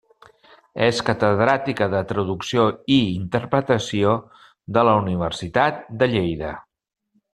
[0.85, 2.65] És catedràtica de Traducció
[2.95, 4.15] i Interpretació
[4.79, 6.57] de la Universitat de Lleida.